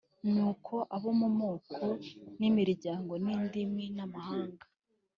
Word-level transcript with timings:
Nuko 0.33 0.73
abo 0.95 1.09
mu 1.19 1.29
moko 1.39 1.81
n’imiryango 2.39 3.13
n’indimi 3.23 3.85
n’amahanga, 3.95 4.65